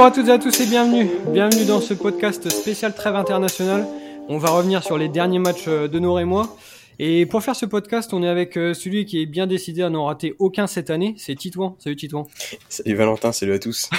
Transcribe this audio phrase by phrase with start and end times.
[0.00, 1.10] Bonjour à toutes et à tous et bienvenue.
[1.30, 3.86] Bienvenue dans ce podcast spécial trêve international.
[4.30, 6.56] On va revenir sur les derniers matchs euh, de nos Rémois.
[6.98, 9.90] Et pour faire ce podcast, on est avec euh, celui qui est bien décidé à
[9.90, 11.76] n'en rater aucun cette année, c'est Titouan.
[11.78, 12.26] Salut Titouan.
[12.70, 13.90] Salut Valentin, salut à tous.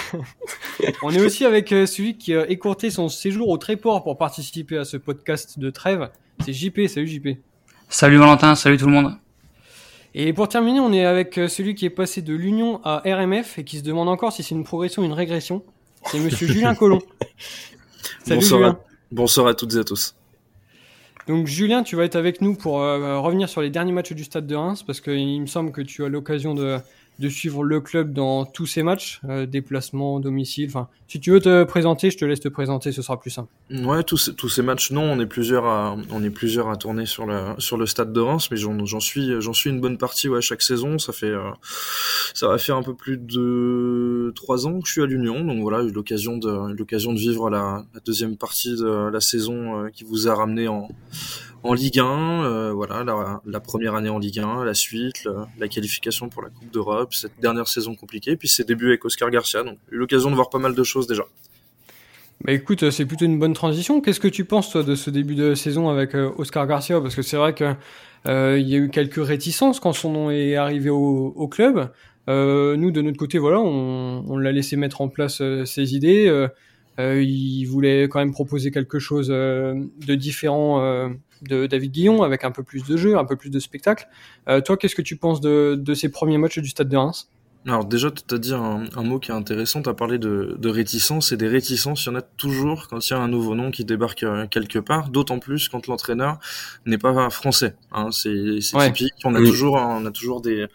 [1.03, 4.77] on est aussi avec euh, celui qui a écourté son séjour au Tréport pour participer
[4.77, 6.09] à ce podcast de trêve,
[6.43, 6.87] c'est JP.
[6.87, 7.27] Salut JP.
[7.89, 9.17] Salut Valentin, salut tout le monde.
[10.15, 13.63] Et pour terminer, on est avec celui qui est passé de l'Union à RMF et
[13.63, 15.61] qui se demande encore si c'est une progression ou une régression.
[16.05, 17.01] C'est monsieur Julien Collomb.
[18.23, 18.71] Salut bonsoir, Julien.
[18.71, 18.79] À,
[19.11, 20.15] bonsoir à toutes et à tous.
[21.27, 24.23] Donc Julien, tu vas être avec nous pour euh, revenir sur les derniers matchs du
[24.23, 26.79] Stade de Reims parce qu'il me semble que tu as l'occasion de,
[27.21, 30.67] de suivre le club dans tous ses matchs, euh, déplacement, domicile.
[30.67, 33.49] Enfin, si tu veux te présenter, je te laisse te présenter, ce sera plus simple.
[33.69, 37.05] Ouais, tous, tous ces matchs, non, on est plusieurs à, on est plusieurs à tourner
[37.05, 40.41] sur le, sur le stade de Reims, mais j'en suis, suis une bonne partie ouais,
[40.41, 40.97] chaque saison.
[40.97, 41.51] Ça fait, euh,
[42.33, 45.61] ça va faire un peu plus de trois ans que je suis à l'Union, donc
[45.61, 49.89] voilà, j'ai l'occasion de, l'occasion de vivre la, la, deuxième partie de la saison euh,
[49.89, 50.89] qui vous a ramené en
[51.63, 53.03] en Ligue 1, euh, voilà,
[53.45, 55.27] la, première année en Ligue 1, la suite,
[55.59, 59.29] la, qualification pour la Coupe d'Europe, cette dernière saison compliquée, puis ses débuts avec Oscar
[59.29, 59.63] Garcia.
[59.63, 61.23] Donc, eu l'occasion de voir pas mal de choses déjà.
[62.43, 64.01] Bah écoute, c'est plutôt une bonne transition.
[64.01, 66.99] Qu'est-ce que tu penses toi de ce début de saison avec euh, Oscar Garcia?
[66.99, 67.75] Parce que c'est vrai que
[68.25, 71.91] euh, il y a eu quelques réticences quand son nom est arrivé au, au club.
[72.29, 76.47] Euh, nous, de notre côté, voilà, on, on l'a laissé mettre en place ses idées.
[76.97, 81.11] il voulait quand même proposer quelque chose de différent
[81.41, 84.07] de David Guillon avec un peu plus de jeu, un peu plus de spectacle.
[84.47, 87.29] Euh, toi, qu'est-ce que tu penses de, de ces premiers matchs du Stade de Reims?
[87.67, 90.69] Alors déjà, tu as dit un, mot qui est intéressant, tu as parlé de, de
[90.69, 93.53] réticence, et des réticences, il y en a toujours quand il y a un nouveau
[93.53, 96.39] nom qui débarque euh, quelque part, d'autant plus quand l'entraîneur
[96.87, 97.75] n'est pas français.
[97.91, 100.65] Hein, c'est typique, on a toujours, on a toujours des,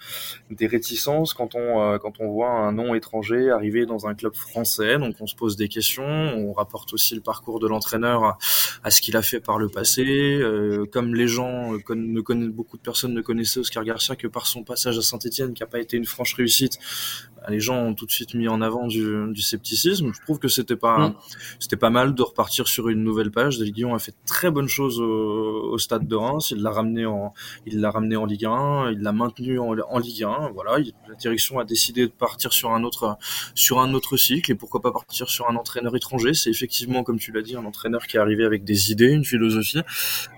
[0.52, 4.36] des réticences quand on, euh, quand on voit un nom étranger arriver dans un club
[4.36, 8.38] français, donc on se pose des questions, on rapporte aussi le parcours de l'entraîneur
[8.84, 12.76] à, ce qu'il a fait par le passé, euh, comme les gens, ne connaissent, beaucoup
[12.76, 15.80] de personnes ne connaissaient Oscar Garcia que par son passage à Saint-Etienne, qui n'a pas
[15.80, 16.75] été une franche réussite,
[17.46, 20.12] bah, les gens ont tout de suite mis en avant du, du scepticisme.
[20.12, 21.14] Je trouve que c'était pas, mm.
[21.60, 23.58] c'était pas mal de repartir sur une nouvelle page.
[23.58, 26.50] Del Guillon a fait très bonne chose au, au stade de Reims.
[26.50, 27.32] Il l'a ramené en,
[27.66, 28.90] il l'a ramené en Ligue 1.
[28.92, 30.50] Il l'a maintenu en, en, Ligue 1.
[30.54, 30.78] Voilà.
[31.08, 33.16] la direction a décidé de partir sur un autre,
[33.54, 34.50] sur un autre cycle.
[34.50, 36.34] Et pourquoi pas partir sur un entraîneur étranger?
[36.34, 39.24] C'est effectivement, comme tu l'as dit, un entraîneur qui est arrivé avec des idées, une
[39.24, 39.82] philosophie,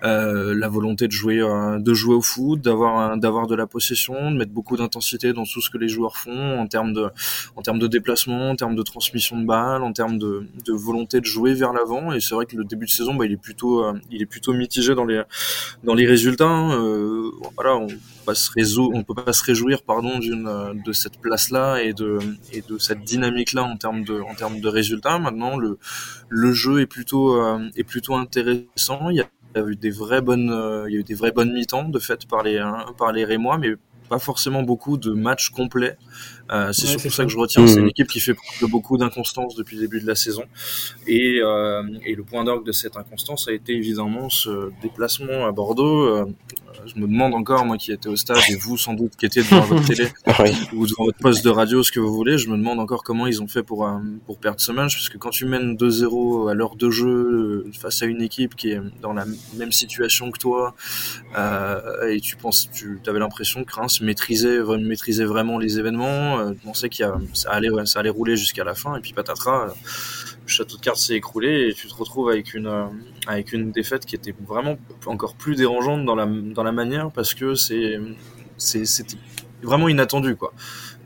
[0.03, 4.31] euh, la volonté de jouer, euh, de jouer au foot, d'avoir, d'avoir de la possession,
[4.31, 7.09] de mettre beaucoup d'intensité dans tout ce que les joueurs font en termes de,
[7.57, 11.25] en termes de déplacement, en termes de transmission de balles, en termes de, volonté de
[11.25, 12.13] jouer vers l'avant.
[12.13, 14.27] Et c'est vrai que le début de saison, bah, il est plutôt, euh, il est
[14.27, 15.23] plutôt mitigé dans les,
[15.85, 16.49] dans les résultats.
[16.49, 16.73] Hein.
[16.73, 17.89] Euh, voilà, on
[18.29, 22.19] on peut pas se réjouir, pardon, d'une, de cette place-là et de,
[22.53, 25.19] et de cette dynamique-là en termes de, en termes de résultats.
[25.19, 25.79] Maintenant, le,
[26.29, 29.11] le jeu est plutôt, euh, est plutôt intéressant.
[29.11, 29.29] Il y a
[29.67, 30.55] eu des vraies bonnes
[30.89, 32.63] il y a eu des vraies bonnes mi-temps de fait par les
[32.97, 33.75] par les Rémois mais
[34.09, 35.97] pas forcément beaucoup de matchs complets.
[36.51, 37.67] Euh, c'est surtout ça que je retiens.
[37.67, 37.89] C'est une mmh.
[37.89, 40.45] équipe qui fait beaucoup d'inconstance depuis le début de la saison.
[41.07, 45.53] Et, euh, et le point d'orgue de cette inconstance a été évidemment ce déplacement à
[45.53, 46.07] Bordeaux.
[46.07, 46.25] Euh,
[46.87, 49.43] je me demande encore, moi qui étais au stade, et vous sans doute qui étiez
[49.43, 50.09] devant votre télé
[50.73, 53.27] ou devant votre poste de radio, ce que vous voulez, je me demande encore comment
[53.27, 56.51] ils ont fait pour, euh, pour perdre ce match, parce que quand tu mènes 2-0
[56.51, 57.09] à l'heure de jeu
[57.67, 59.25] euh, face à une équipe qui est dans la
[59.57, 60.75] même situation que toi,
[61.37, 66.53] euh, et tu penses, tu avais l'impression que Reims maîtrisait, maîtrisait vraiment les événements, euh,
[66.65, 69.73] pensais qu'il ça allait, ça allait rouler jusqu'à la fin, et puis patatras, le
[70.47, 72.87] château de cartes s'est écroulé et tu te retrouves avec une euh,
[73.27, 74.77] avec une défaite qui était vraiment
[75.07, 77.99] encore plus dérangeante dans la dans la manière parce que c'est
[78.57, 79.19] c'est c'était
[79.63, 80.53] vraiment inattendu quoi.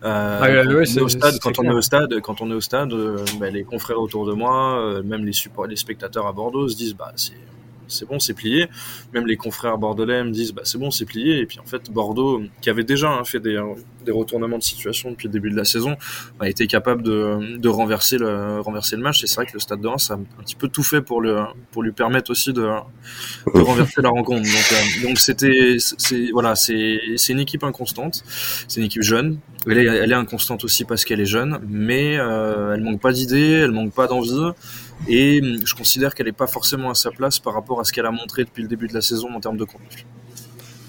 [0.04, 3.25] Euh, quand, au stade, quand on est au stade, quand on est au stade, euh,
[3.38, 5.32] bah, les confrères autour de moi, euh, même les
[5.69, 7.34] les spectateurs à Bordeaux se disent bah c'est
[7.88, 8.69] c'est bon, c'est plié.
[9.12, 11.38] Même les confrères bordelais me disent, bah, c'est bon, c'est plié.
[11.38, 13.61] Et puis en fait, Bordeaux, qui avait déjà hein, fait des,
[14.05, 15.96] des, retournements de situation depuis le début de la saison,
[16.40, 19.23] a été capable de, de renverser, le, renverser le match.
[19.23, 21.20] Et c'est vrai que le Stade de Reims a un petit peu tout fait pour,
[21.20, 24.43] le, pour lui permettre aussi de, de renverser la rencontre.
[24.43, 28.25] Donc, euh, donc c'était, c'est, voilà, c'est, c'est une équipe inconstante.
[28.69, 29.38] C'est une équipe jeune.
[29.67, 33.12] Elle est, elle est inconstante aussi parce qu'elle est jeune, mais euh, elle manque pas
[33.12, 34.52] d'idées, elle manque pas d'envie.
[35.08, 37.93] Et hum, je considère qu'elle n'est pas forcément à sa place par rapport à ce
[37.93, 40.06] qu'elle a montré depuis le début de la saison en termes de contenu.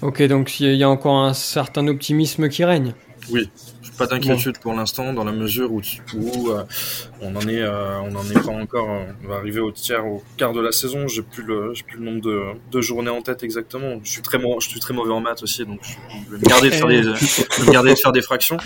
[0.02, 2.94] Ok, donc il y a encore un certain optimisme qui règne.
[3.30, 3.48] Oui,
[3.96, 5.80] pas d'inquiétude pour l'instant dans la mesure où,
[6.14, 6.64] où euh,
[7.20, 8.90] on en est, euh, on en est pas encore.
[8.90, 11.08] Euh, on va arriver au tiers, au quart de la saison.
[11.08, 14.00] J'ai plus le, j'ai plus le nombre de, de, journées en tête exactement.
[14.02, 16.70] Je suis très, je suis très mauvais en maths aussi, donc je vais me garder
[16.70, 18.56] de faire des, me garder de faire des fractions.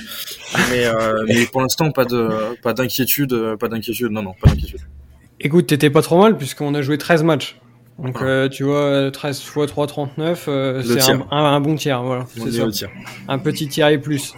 [0.71, 0.87] Mais,
[1.27, 4.11] mais pour l'instant, pas de, pas d'inquiétude, pas d'inquiétude.
[4.11, 4.81] Non, non, pas d'inquiétude.
[5.41, 7.61] Écoute, t'étais pas trop mal puisqu'on a joué 13 matchs.
[7.99, 12.27] Donc euh, tu vois, 13 x 3, 39, euh, c'est un, un, bon tiers, voilà.
[12.29, 12.87] C'est ça.
[13.27, 14.35] Un petit tiers et plus.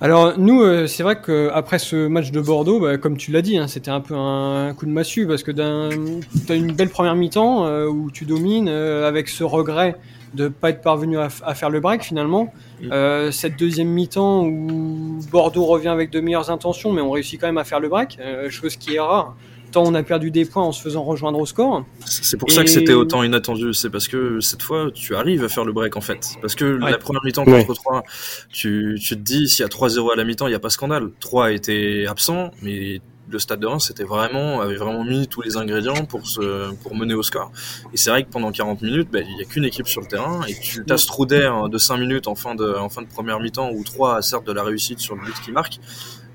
[0.00, 3.58] Alors nous, euh, c'est vrai qu'après ce match de Bordeaux, bah, comme tu l'as dit,
[3.58, 7.14] hein, c'était un peu un, coup de massue parce que tu as une belle première
[7.14, 9.96] mi-temps euh, où tu domines avec ce regret
[10.34, 12.52] de pas être parvenu à, à faire le break finalement.
[12.82, 13.30] Mm.
[13.30, 17.58] cette deuxième mi-temps où Bordeaux revient avec de meilleures intentions, mais on réussit quand même
[17.58, 18.18] à faire le break,
[18.50, 19.36] chose qui est rare
[19.82, 21.84] on a perdu des points en se faisant rejoindre au score.
[22.06, 23.72] C'est pour ça que c'était autant inattendu.
[23.74, 26.34] C'est parce que cette fois, tu arrives à faire le break en fait.
[26.40, 28.02] Parce que la première mi-temps contre 3,
[28.50, 31.10] tu, te dis, s'il y a 3-0 à la mi-temps, il n'y a pas scandale.
[31.20, 33.00] 3 était absent, mais
[33.30, 36.94] le stade de Reims c'était vraiment avait vraiment mis tous les ingrédients pour se pour
[36.94, 37.50] mener au score
[37.92, 40.06] et c'est vrai que pendant 40 minutes ben, il y a qu'une équipe sur le
[40.06, 43.00] terrain et tu as ce trou d'air de 5 minutes en fin de en fin
[43.02, 45.80] de première mi-temps où 3 certes de la réussite sur le but qui marque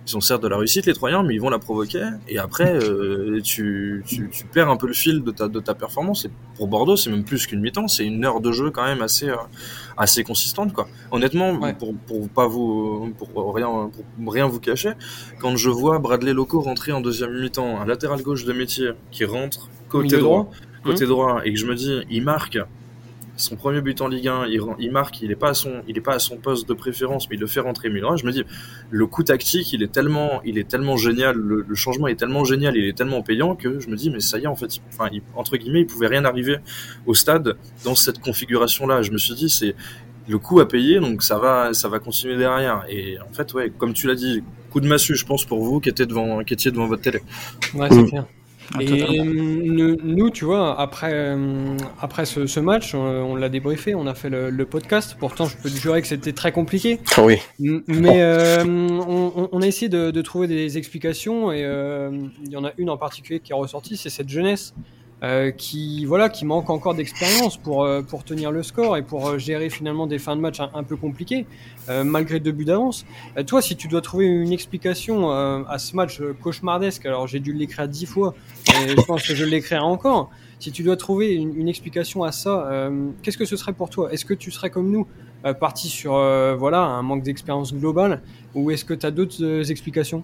[0.09, 2.09] ils ont certes de la réussite les Troyens, mais ils vont la provoquer.
[2.27, 5.75] Et après, euh, tu, tu, tu, perds un peu le fil de ta, de ta
[5.75, 6.25] performance.
[6.25, 9.01] Et pour Bordeaux, c'est même plus qu'une mi-temps, c'est une heure de jeu quand même
[9.01, 9.35] assez, euh,
[9.97, 10.87] assez consistante, quoi.
[11.11, 13.91] Honnêtement, pour, pour pas vous, pour rien,
[14.23, 14.93] pour rien vous cacher,
[15.39, 19.25] quand je vois Bradley Loco rentrer en deuxième mi-temps, un latéral gauche de métier qui
[19.25, 20.49] rentre côté droit,
[20.83, 21.09] côté hum.
[21.09, 22.57] droit, et que je me dis, il marque
[23.39, 25.97] son premier but en Ligue 1, il, il marque, il est pas à son, il
[25.97, 28.17] est pas à son poste de préférence, mais il le fait rentrer Milan.
[28.17, 28.43] Je me dis,
[28.89, 32.75] le coup tactique, il est tellement, il est tellement génial, le, changement est tellement génial,
[32.75, 35.09] il est tellement payant que je me dis, mais ça y est, en fait, enfin,
[35.35, 36.57] entre guillemets, il pouvait rien arriver
[37.05, 37.55] au stade
[37.85, 39.01] dans cette configuration-là.
[39.01, 39.75] Je me suis dit, c'est
[40.27, 42.83] le coup à payer, donc ça va, ça va continuer derrière.
[42.89, 45.79] Et en fait, ouais, comme tu l'as dit, coup de massue, je pense pour vous
[45.79, 47.21] qui étiez devant, qui étiez devant votre télé.
[47.73, 48.25] Ouais, c'est clair.
[48.75, 54.13] Ah, et nous, tu vois, après, euh, après ce, match, on, l'a débriefé, on a
[54.13, 55.15] fait le, podcast.
[55.19, 56.99] Pourtant, je peux te jurer que c'était très compliqué.
[57.17, 57.37] Ah oui.
[57.59, 62.11] Mais euh, on, a essayé de, trouver des explications et euh,
[62.45, 64.73] il y en a une en particulier qui est ressortie, c'est cette jeunesse
[65.21, 69.27] euh, qui voilà qui manque encore d'expérience pour euh, pour tenir le score et pour
[69.27, 71.45] euh, gérer finalement des fins de match un, peu compliquées
[72.05, 73.03] malgré deux buts d'avance.
[73.47, 77.87] toi, si tu dois trouver une explication à ce match cauchemardesque, alors j'ai dû l'écrire
[77.87, 78.35] dix fois
[78.67, 80.29] et je pense que je l'écrirai encore.
[80.59, 82.91] Si tu dois trouver une, une explication à ça,
[83.23, 84.13] qu'est-ce que ce serait pour toi?
[84.13, 85.07] Est-ce que tu serais comme nous
[85.59, 88.21] parti sur voilà un manque d'expérience globale
[88.53, 90.23] ou est-ce que tu as d'autres explications?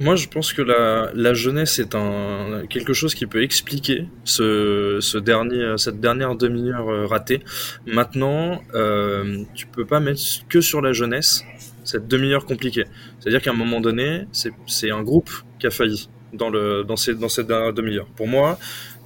[0.00, 5.74] Moi, je pense que la, jeunesse est un quelque chose qui peut expliquer ce, dernier,
[5.76, 7.42] cette dernière demi-heure euh, ratée.
[7.86, 11.44] Maintenant, euh, tu peux pas mettre que sur la jeunesse
[11.84, 12.84] cette demi-heure compliquée.
[13.18, 14.26] C'est-à-dire qu'à un moment donné,
[14.66, 18.06] c'est un groupe qui a failli dans, le, dans, ces, dans cette dernière demi-heure.
[18.14, 18.58] Pour moi,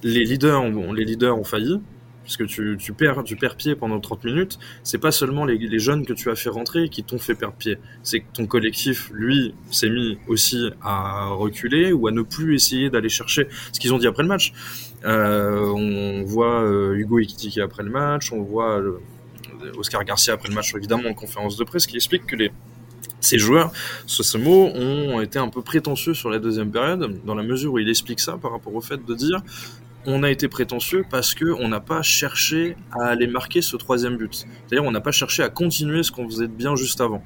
[0.03, 0.63] les leaders,
[0.93, 1.79] les leaders ont failli
[2.23, 6.13] puisque tu, perds, tu perds pied pendant 30 minutes, c'est pas seulement les, jeunes que
[6.13, 7.77] tu as fait rentrer qui t'ont fait perdre pied.
[8.01, 12.89] C'est que ton collectif, lui, s'est mis aussi à reculer ou à ne plus essayer
[12.89, 14.53] d'aller chercher ce qu'ils ont dit après le match.
[15.05, 18.99] Euh, on voit euh, Hugo Ekitike après le match, on voit euh,
[19.77, 22.35] Oscar Garcia après le match, évidemment, en conférence de presse, qui explique que
[23.19, 23.71] ces joueurs,
[24.05, 27.79] ce mot, ont été un peu prétentieux sur la deuxième période, dans la mesure où
[27.79, 29.41] il explique ça par rapport au fait de dire
[30.05, 34.17] on a été prétentieux parce que on n'a pas cherché à aller marquer ce troisième
[34.17, 34.45] but.
[34.67, 37.23] C'est-à-dire on n'a pas cherché à continuer ce qu'on faisait de bien juste avant.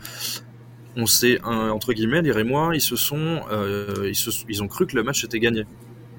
[0.96, 4.88] On s'est entre guillemets, les Rémois, ils se sont, euh, ils, se, ils ont cru
[4.88, 5.66] que le match était gagné.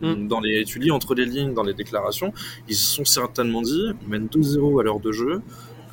[0.00, 0.28] Mm.
[0.28, 2.32] Dans les, tu lis entre les lignes, dans les déclarations,
[2.68, 5.42] ils se sont certainement dit, mène 2-0 à l'heure de jeu,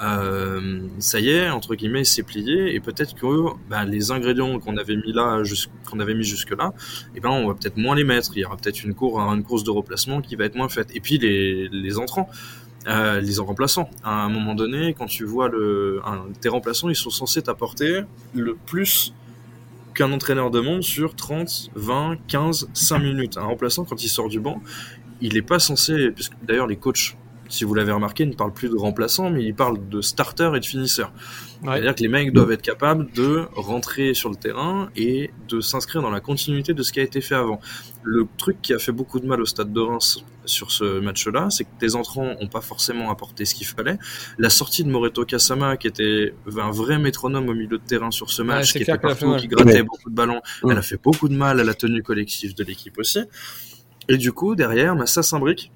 [0.02, 3.26] euh, ça y est, entre guillemets, c'est plié, et peut-être que
[3.70, 5.42] bah, les ingrédients qu'on avait mis là,
[5.90, 6.74] qu'on avait mis jusque là,
[7.16, 8.32] eh ben on va peut-être moins les mettre.
[8.36, 10.90] Il y aura peut-être une course, une course de replacement qui va être moins faite.
[10.94, 12.30] Et puis les, entrants,
[12.88, 13.90] euh, les remplaçants.
[14.04, 15.50] À un moment donné, quand tu vois
[16.42, 18.02] tes remplaçants, ils sont censés t'apporter
[18.34, 19.14] le plus
[19.94, 23.38] qu'un entraîneur demande sur 30, 20, 15, 5 minutes.
[23.38, 24.62] Un remplaçant, quand il sort du banc,
[25.22, 27.16] il n'est pas censé, puisque d'ailleurs les coachs
[27.50, 30.52] si vous l'avez remarqué, il ne parle plus de remplaçants, mais il parle de starter
[30.56, 31.12] et de finisseur.
[31.64, 36.02] C'est-à-dire que les mecs doivent être capables de rentrer sur le terrain et de s'inscrire
[36.02, 37.60] dans la continuité de ce qui a été fait avant.
[38.04, 41.50] Le truc qui a fait beaucoup de mal au stade de Reims sur ce match-là,
[41.50, 43.98] c'est que tes entrants n'ont pas forcément apporté ce qu'il fallait.
[44.38, 48.30] La sortie de Moreto Kasama, qui était un vrai métronome au milieu de terrain sur
[48.30, 51.36] ce match, qui était partout, qui grattait beaucoup de ballons, elle a fait beaucoup de
[51.36, 53.22] mal à la tenue collective de l'équipe aussi.
[54.08, 55.72] Et du coup, derrière, Massa Saint-Brique,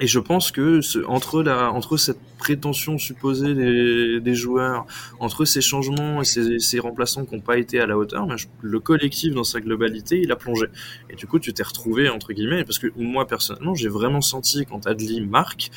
[0.00, 4.86] Et je pense que ce, entre la, entre cette prétention supposée des, des joueurs,
[5.18, 8.36] entre ces changements et ces, ces remplaçants qui n'ont pas été à la hauteur, ben,
[8.62, 10.66] le collectif dans sa globalité, il a plongé.
[11.10, 14.64] Et du coup, tu t'es retrouvé entre guillemets, parce que moi personnellement, j'ai vraiment senti
[14.64, 15.70] quand Adli marque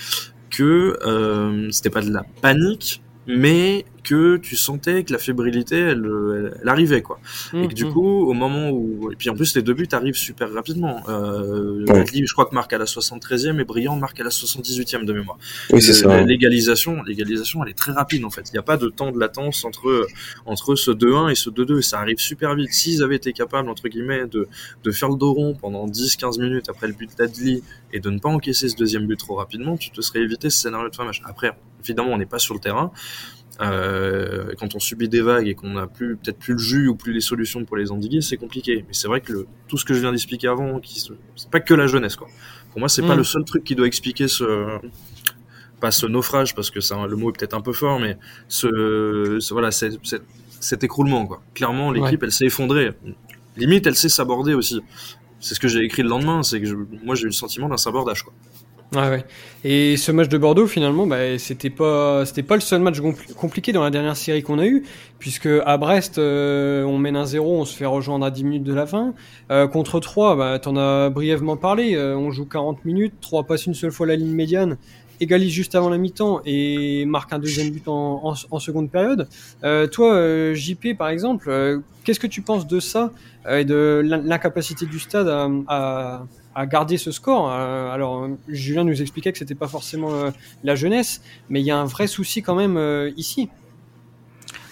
[0.50, 6.52] que euh, c'était pas de la panique, mais que tu sentais que la fébrilité, elle,
[6.62, 7.20] elle, arrivait, quoi.
[7.54, 7.94] et que du mhm.
[7.94, 11.02] coup, au moment où, et puis en plus, les deux buts arrivent super rapidement.
[11.10, 15.14] Euh, je crois que marque à la 73e et Brillant marque à la 78e de
[15.14, 15.38] mémoire.
[15.72, 16.22] Oui, c'est ça.
[16.22, 18.50] L'égalisation, l'égalisation, elle est très rapide, en fait.
[18.50, 20.08] Il n'y a pas de temps de latence entre,
[20.46, 21.82] entre ce 2-1 et ce 2-2.
[21.82, 22.72] Ça arrive super vite.
[22.72, 24.48] S'ils avaient été capables, entre guillemets, de,
[24.84, 28.20] de faire le dos rond pendant 10-15 minutes après le but d'Adli et de ne
[28.20, 31.06] pas encaisser ce deuxième but trop rapidement, tu te serais évité ce scénario de fin
[31.06, 31.22] match.
[31.26, 31.52] Après,
[31.84, 32.92] évidemment, on n'est pas sur le terrain.
[33.62, 36.96] Euh, quand on subit des vagues et qu'on n'a plus peut-être plus le jus ou
[36.96, 38.84] plus les solutions pour les endiguer, c'est compliqué.
[38.88, 40.82] Mais c'est vrai que le, tout ce que je viens d'expliquer avant,
[41.36, 42.28] c'est pas que la jeunesse quoi.
[42.72, 43.20] Pour moi, c'est pas mm.
[43.20, 44.80] le seul truc qui doit expliquer ce
[45.80, 48.18] pas ce naufrage parce que ça, le mot est peut-être un peu fort, mais
[48.48, 51.44] ce, ce voilà, cet écroulement quoi.
[51.54, 52.92] Clairement, l'équipe elle s'est effondrée.
[53.58, 54.82] Limite, elle s'est sabordée aussi.
[55.40, 57.78] C'est ce que j'ai écrit le lendemain, c'est que moi j'ai eu le sentiment d'un
[57.78, 58.34] sabordage quoi.
[58.94, 59.26] Ouais, ouais.
[59.64, 63.00] Et ce match de Bordeaux, finalement, bah, c'était pas, c'était pas le seul match
[63.36, 64.84] compliqué dans la dernière série qu'on a eu,
[65.18, 68.64] puisque à Brest, euh, on mène un 0 on se fait rejoindre à 10 minutes
[68.64, 69.14] de la fin.
[69.52, 73.66] Euh, contre 3, bah, t'en as brièvement parlé, euh, on joue 40 minutes, 3 passe
[73.66, 74.78] une seule fois la ligne médiane,
[75.20, 79.28] égalise juste avant la mi-temps et marque un deuxième but en, seconde période.
[79.92, 83.12] toi, JP, par exemple, qu'est-ce que tu penses de ça
[83.50, 87.52] et de l'incapacité du stade à, à garder ce score?
[87.52, 90.32] Euh, alors, Julien nous expliquait que c'était pas forcément euh,
[90.64, 93.50] la jeunesse, mais il y a un vrai souci quand même euh, ici.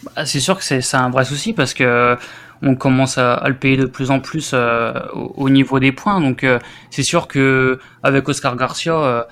[0.03, 2.17] Bah, c'est sûr que c'est un vrai souci parce que
[2.63, 6.21] on commence à, le payer de plus en plus au, niveau des points.
[6.21, 6.45] Donc,
[6.91, 9.27] c'est sûr que avec Oscar Garcia,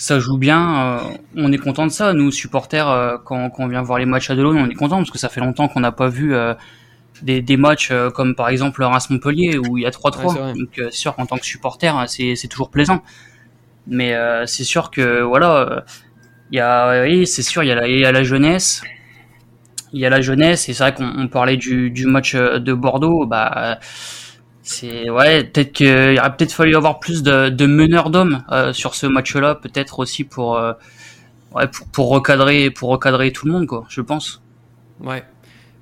[0.00, 1.00] ça joue bien.
[1.36, 2.12] on est content de ça.
[2.12, 5.10] Nous, supporters, quand, quand, on vient voir les matchs à Delon, on est content parce
[5.10, 6.34] que ça fait longtemps qu'on n'a pas vu
[7.22, 10.58] des, des matchs euh, comme par exemple Reims Montpellier où il y a 3-3.
[10.58, 13.02] Donc euh, c'est sûr qu'en tant que supporter, hein, c'est c'est toujours plaisant.
[13.86, 15.84] Mais euh, c'est sûr que voilà,
[16.50, 18.82] il y a oui, c'est sûr, il y a la il y a la jeunesse.
[19.92, 23.26] Il y a la jeunesse et c'est vrai qu'on parlait du, du match de Bordeaux,
[23.26, 23.80] bah
[24.70, 29.06] c'est ouais peut-être qu'il aurait peut-être fallu avoir plus de, de meneurs d'hommes sur ce
[29.06, 30.52] match-là, peut-être aussi pour
[31.54, 34.42] ouais pour, pour recadrer pour recadrer tout le monde quoi, je pense.
[35.00, 35.24] Ouais.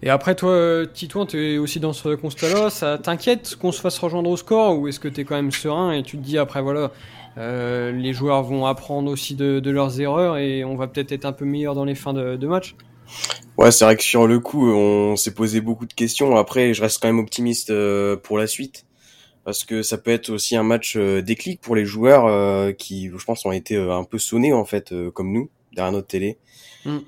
[0.02, 2.70] Et après, toi, Titouan, tu es aussi dans ce constat-là.
[2.70, 5.50] Ça t'inquiète qu'on se fasse rejoindre au score ou est-ce que tu es quand même
[5.50, 6.92] serein et tu te dis après, voilà,
[7.36, 11.32] euh, les joueurs vont apprendre aussi de, leurs erreurs et on va peut-être être un
[11.32, 12.76] peu meilleur dans les fins de match?
[13.58, 16.36] Ouais, c'est vrai que sur le coup, on s'est posé beaucoup de questions.
[16.36, 18.86] Après, je reste quand même optimiste euh, pour la suite
[19.44, 23.24] parce que ça peut être aussi un match euh, déclic pour les joueurs qui, je
[23.24, 26.38] pense, ont été un peu sonnés en fait, comme nous, derrière notre télé.
[26.84, 26.98] Mm.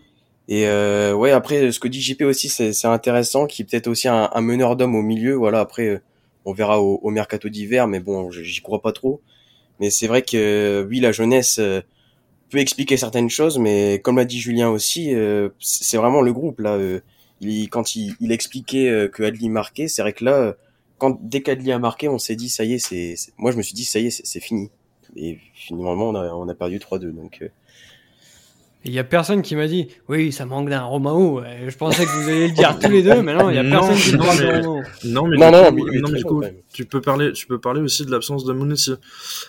[0.50, 4.28] Et euh, ouais, après, ce que dit JP aussi, c'est intéressant, qui peut-être aussi un,
[4.34, 5.34] un meneur d'hommes au milieu.
[5.34, 6.02] Voilà, après, euh,
[6.44, 9.22] on verra au, au mercato d'hiver, mais bon, j'y crois pas trop.
[9.78, 11.82] Mais c'est vrai que oui, la jeunesse euh,
[12.50, 16.60] peut expliquer certaines choses, mais comme l'a dit Julien aussi, euh, c'est vraiment le groupe
[16.60, 16.78] là.
[17.40, 20.54] il, quand il, il expliquait que Adli marquait, c'est vrai que là,
[20.98, 23.16] quand dès qu'Adli a marqué, on s'est dit ça y est, c'est.
[23.38, 24.70] Moi, je me suis dit ça y est, c'est fini.
[25.16, 27.42] Et finalement, on a, on a perdu 3-2, donc.
[28.84, 31.42] Il y a personne qui m'a dit oui, ça manque d'un Romao.
[31.66, 33.64] Je pensais que vous alliez le dire tous les deux, mais non, il y a
[33.70, 34.82] personne qui parle de Romao.
[35.04, 37.82] Non, mais, non, non, mais, non, mais du coup, tu peux parler, tu peux parler
[37.82, 38.92] aussi de l'absence de Monetti.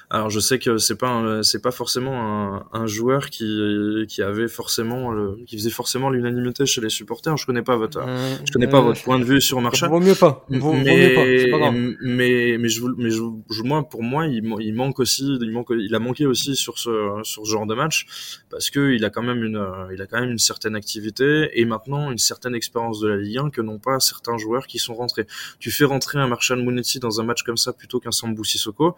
[0.10, 4.50] Alors, je sais que c'est pas, c'est pas forcément un, un, joueur qui, qui avait
[4.50, 7.38] forcément, le, qui faisait forcément l'unanimité chez les supporters.
[7.38, 9.90] Je connais pas votre, euh, je connais pas votre point de vue sur Marshall.
[9.90, 10.46] Vaut mieux pas.
[10.50, 11.58] Vaut, mais, mieux pas.
[11.58, 11.76] Pas grave.
[12.02, 15.96] mais, mais je, mais je, moi, pour moi, il, il manque aussi, il manque, il
[15.96, 18.06] a manqué aussi sur ce, sur ce genre de match
[18.50, 21.50] parce que il a quand même une, euh, il a quand même une certaine activité
[21.60, 24.80] et maintenant une certaine expérience de la Ligue 1 que n'ont pas certains joueurs qui
[24.80, 25.28] sont rentrés.
[25.60, 28.96] Tu fais rentrer un Marshall Monetti dans un match comme ça plutôt qu'un Sambou Sissoko.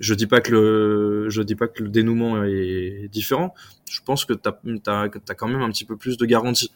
[0.00, 3.54] Je dis pas que le, je dis pas que le dénouement est différent.
[3.88, 6.72] Je pense que t'as, t'as, as quand même un petit peu plus de garantie.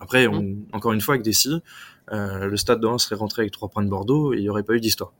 [0.00, 1.32] Après, on, encore une fois, avec des
[2.12, 4.48] euh, le stade de 1 serait rentré avec trois points de Bordeaux et il n'y
[4.48, 5.12] aurait pas eu d'histoire.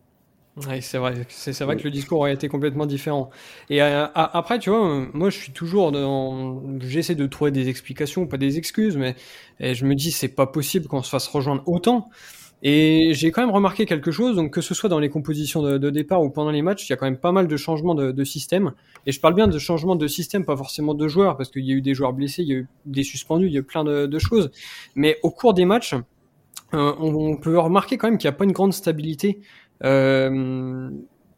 [0.64, 1.26] Ouais, c'est vrai.
[1.28, 3.28] C'est vrai que le discours aurait été complètement différent.
[3.68, 6.62] Et euh, après, tu vois, moi, je suis toujours dans.
[6.80, 9.16] J'essaie de trouver des explications, pas des excuses, mais
[9.60, 12.08] et je me dis, c'est pas possible qu'on se fasse rejoindre autant.
[12.62, 15.76] Et j'ai quand même remarqué quelque chose, donc que ce soit dans les compositions de,
[15.76, 17.94] de, départ ou pendant les matchs, il y a quand même pas mal de changements
[17.94, 18.72] de, de système.
[19.04, 21.72] Et je parle bien de changements de système, pas forcément de joueurs, parce qu'il y
[21.72, 23.62] a eu des joueurs blessés, il y a eu des suspendus, il y a eu
[23.62, 24.50] plein de, de choses.
[24.94, 25.94] Mais au cours des matchs,
[26.75, 29.40] euh, on, on, peut remarquer quand même qu'il n'y a pas une grande stabilité.
[29.85, 30.90] Euh,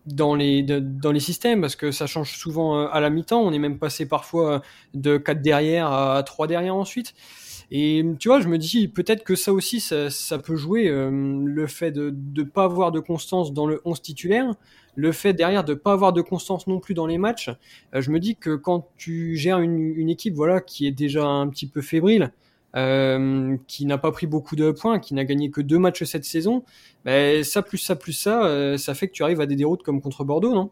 [0.07, 3.43] dans les dans les systèmes parce que ça change souvent à la mi-temps.
[3.43, 4.63] On est même passé parfois
[4.95, 7.15] de 4 derrière à 3 derrière ensuite.
[7.71, 11.67] Et tu vois, je me dis peut-être que ça aussi, ça, ça peut jouer le
[11.67, 14.55] fait de ne pas avoir de constance dans le 11 titulaire,
[14.95, 17.51] le fait derrière de pas avoir de constance non plus dans les matchs.
[17.93, 21.49] je me dis que quand tu gères une, une, équipe voilà qui est déjà un
[21.49, 22.33] petit peu fébrile,
[22.77, 26.25] euh, qui n'a pas pris beaucoup de points, qui n'a gagné que deux matchs cette
[26.25, 26.65] saison,
[27.05, 29.83] ben, ça plus ça plus ça, euh, ça fait que tu arrives à des déroutes
[29.83, 30.71] comme contre Bordeaux, non?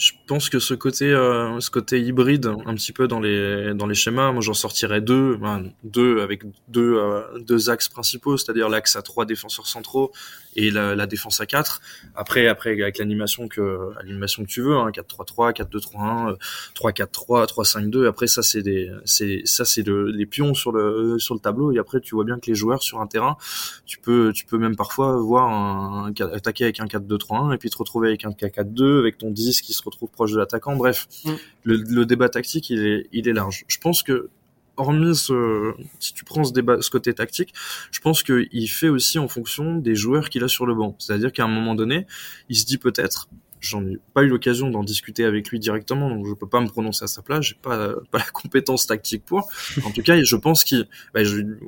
[0.00, 3.86] Je pense que ce côté, euh, ce côté hybride, un petit peu dans les dans
[3.86, 5.38] les schémas, moi j'en sortirais deux,
[5.84, 10.10] deux avec deux euh, deux axes principaux, c'est-à-dire l'axe à trois défenseurs centraux
[10.56, 11.82] et la, la défense à quatre.
[12.14, 16.36] Après, après avec l'animation que l'animation que tu veux, hein, 4-3-3, 4-2-3-1,
[16.74, 18.08] 3-4-3, 3-5-2.
[18.08, 21.72] Après ça c'est des c'est ça c'est le, les pions sur le sur le tableau
[21.72, 23.36] et après tu vois bien que les joueurs sur un terrain,
[23.84, 27.76] tu peux tu peux même parfois voir un, attaquer avec un 4-2-3-1 et puis te
[27.76, 30.76] retrouver avec un 4-2 avec ton 10 qui se retrouve proche de l'attaquant.
[30.76, 31.32] Bref, mm.
[31.64, 33.64] le, débat tactique, il est, il est large.
[33.68, 34.30] Je pense que
[34.76, 37.52] hormis ce, si tu prends ce débat, ce côté tactique,
[37.90, 40.96] je pense qu'il fait aussi en fonction des joueurs qu'il a sur le banc.
[40.98, 42.06] C'est-à-dire qu'à un moment donné,
[42.48, 43.28] il se dit peut-être,
[43.60, 46.68] j'en ai pas eu l'occasion d'en discuter avec lui directement, donc je peux pas me
[46.68, 49.50] prononcer à sa place, j'ai pas, pas la compétence tactique pour.
[49.84, 51.20] En tout cas, je pense qu'il, bah,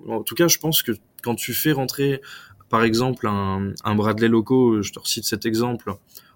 [0.08, 2.20] en tout cas, je pense que quand tu fais rentrer,
[2.68, 5.92] par exemple, un, un Bradley Loco, je te recite cet exemple,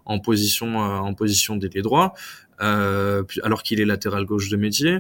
[0.07, 2.15] en position euh, en position d'ailier droit,
[2.63, 4.99] euh, alors qu'il est latéral gauche de métier.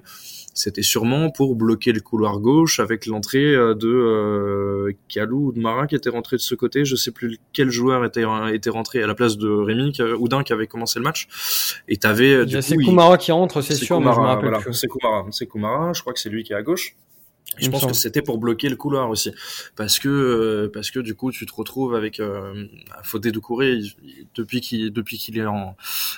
[0.53, 5.61] C'était sûrement pour bloquer le couloir gauche avec l'entrée euh, de euh, Kalou ou de
[5.61, 6.85] Marin qui était rentré de ce côté.
[6.85, 10.53] Je sais plus quel joueur était, était rentré à la place de Rémi Houdin qui
[10.53, 11.29] avait commencé le match.
[11.89, 14.73] Et t'avais du coup, c'est Koumara qui rentre, c'est sûr, mais je me rappelle voilà,
[14.73, 15.93] C'est Koumara, c'est Koumara.
[15.93, 16.97] Je crois que c'est lui qui est à gauche
[17.59, 19.33] je pense que c'était pour bloquer le couloir aussi,
[19.76, 22.67] parce que euh, parce que du coup tu te retrouves avec euh,
[23.03, 23.81] Fodé de Couré
[24.35, 25.76] depuis qu'il depuis qu'il est en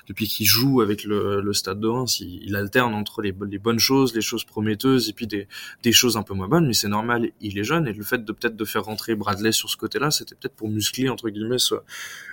[0.08, 3.78] depuis qu'il joue avec le, le Stade de Reims, il, alterne entre les, les, bonnes
[3.78, 5.46] choses, les choses prometteuses et puis des
[5.82, 7.86] des choses un peu moins bonnes, mais c'est normal, il est jeune.
[7.86, 10.68] Et le fait de peut-être de faire rentrer Bradley sur ce côté-là, c'était peut-être pour
[10.68, 11.76] muscler entre guillemets ce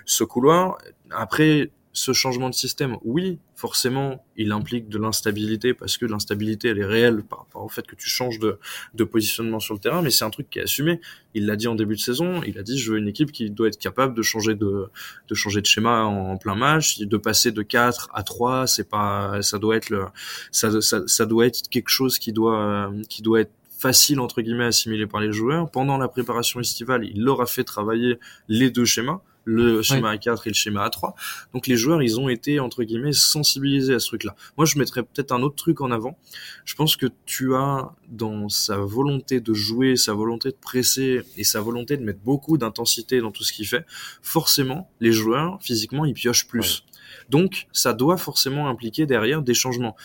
[0.04, 0.78] ce couloir.
[1.10, 6.78] Après ce changement de système, oui, forcément, il implique de l'instabilité parce que l'instabilité, elle
[6.78, 8.58] est réelle par rapport au fait que tu changes de,
[8.92, 11.00] de positionnement sur le terrain, mais c'est un truc qui est assumé.
[11.32, 13.48] Il l'a dit en début de saison, il a dit je veux une équipe qui
[13.48, 14.90] doit être capable de changer de,
[15.26, 19.40] de changer de schéma en, plein match, de passer de 4 à 3, c'est pas,
[19.40, 20.04] ça doit être le,
[20.52, 24.64] ça, ça, ça doit être quelque chose qui doit, qui doit être facile entre guillemets
[24.64, 25.70] à assimiler par les joueurs.
[25.70, 30.42] Pendant la préparation estivale, il leur a fait travailler les deux schémas le schéma A4
[30.44, 31.14] et le schéma A3.
[31.54, 34.34] Donc les joueurs, ils ont été entre guillemets sensibilisés à ce truc-là.
[34.58, 36.18] Moi, je mettrais peut-être un autre truc en avant.
[36.64, 41.44] Je pense que tu as dans sa volonté de jouer, sa volonté de presser et
[41.44, 43.86] sa volonté de mettre beaucoup d'intensité dans tout ce qu'il fait,
[44.20, 46.84] forcément, les joueurs physiquement, ils piochent plus.
[47.30, 49.96] Donc, ça doit forcément impliquer derrière des changements.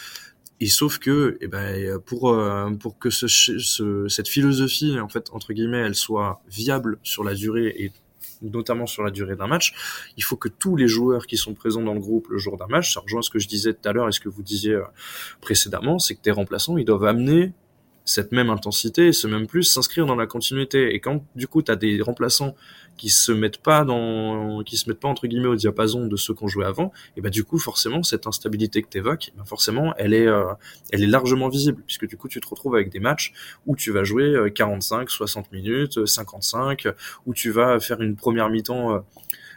[0.59, 5.31] Et sauf que, eh ben, pour euh, pour que ce, ce, cette philosophie, en fait,
[5.31, 7.91] entre guillemets, elle soit viable sur la durée et
[8.41, 9.73] notamment sur la durée d'un match,
[10.17, 12.67] il faut que tous les joueurs qui sont présents dans le groupe le jour d'un
[12.67, 14.73] match, ça rejoint ce que je disais tout à l'heure et ce que vous disiez
[14.73, 14.83] euh,
[15.41, 17.53] précédemment, c'est que tes remplaçants, ils doivent amener
[18.05, 20.93] cette même intensité ce même plus s'inscrire dans la continuité.
[20.93, 22.55] Et quand du coup tu as des remplaçants
[22.97, 26.33] qui se mettent pas dans, qui se mettent pas entre guillemets au diapason de ceux
[26.33, 29.93] qu'on jouait avant, et bah du coup forcément cette instabilité que tu évoques, bah forcément
[29.97, 30.43] elle est, euh,
[30.91, 33.33] elle est largement visible puisque du coup tu te retrouves avec des matchs
[33.65, 36.87] où tu vas jouer 45, euh, 60 minutes, 55,
[37.25, 38.99] où tu vas faire une première mi-temps euh,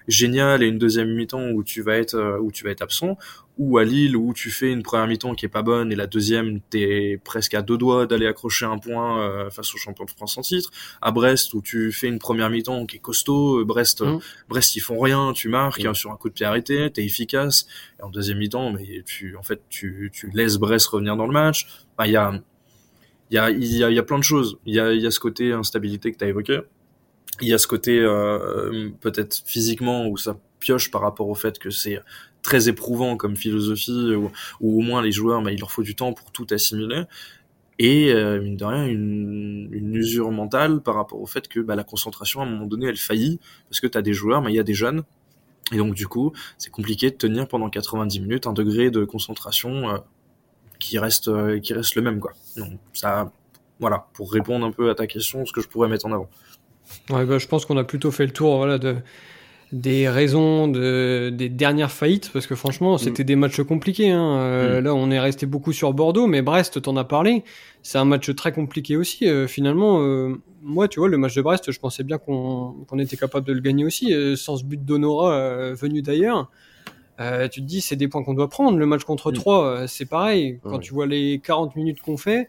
[0.08, 3.16] géniale et une deuxième mi-temps où tu vas être où tu vas être absent
[3.56, 6.06] ou à Lille où tu fais une première mi-temps qui est pas bonne et la
[6.06, 10.10] deuxième t'es presque à deux doigts d'aller accrocher un point euh, face au champion de
[10.10, 10.70] France en titre.
[11.00, 14.18] À Brest où tu fais une première mi-temps qui est costaud euh, Brest mmh.
[14.48, 15.94] Brest ils font rien tu marques mmh.
[15.94, 17.66] sur un coup de pied arrêté t'es efficace.
[18.00, 21.32] Et en deuxième mi-temps mais tu en fait tu, tu laisses Brest revenir dans le
[21.32, 21.66] match.
[22.04, 22.32] Il y a
[23.30, 24.58] il y a il y a, y a plein de choses.
[24.66, 26.60] Il y a il y a ce côté instabilité que tu as évoqué
[27.40, 31.58] il y a ce côté euh, peut-être physiquement où ça pioche par rapport au fait
[31.58, 32.00] que c'est
[32.42, 36.12] très éprouvant comme philosophie, ou, au moins les joueurs, bah, il leur faut du temps
[36.12, 37.04] pour tout assimiler.
[37.80, 41.74] Et euh, mine de rien, une, une, usure mentale par rapport au fait que bah,
[41.74, 44.52] la concentration, à un moment donné, elle faillit, parce que tu as des joueurs, mais
[44.52, 45.02] il y a des jeunes,
[45.72, 49.88] et donc du coup, c'est compliqué de tenir pendant 90 minutes un degré de concentration
[49.88, 49.98] euh,
[50.78, 52.32] qui reste euh, qui reste le même quoi.
[52.56, 53.32] Donc ça,
[53.80, 56.28] voilà, pour répondre un peu à ta question, ce que je pourrais mettre en avant.
[57.10, 58.96] Ouais, bah, je pense qu'on a plutôt fait le tour voilà, de,
[59.74, 62.98] des raisons de, des dernières faillites, parce que franchement, mm.
[62.98, 64.10] c'était des matchs compliqués.
[64.10, 64.36] Hein.
[64.38, 64.84] Euh, mm.
[64.84, 67.42] Là, on est resté beaucoup sur Bordeaux, mais Brest, t'en as parlé.
[67.82, 69.26] C'est un match très compliqué aussi.
[69.26, 73.16] Euh, finalement, euh, moi, tu vois, le match de Brest, je pensais bien qu'on était
[73.16, 76.50] capable de le gagner aussi, sans ce but d'Honora venu d'ailleurs.
[77.18, 78.78] Tu te dis, c'est des points qu'on doit prendre.
[78.78, 79.34] Le match contre Mm.
[79.34, 80.60] 3, c'est pareil.
[80.62, 82.48] Quand tu vois les 40 minutes qu'on fait,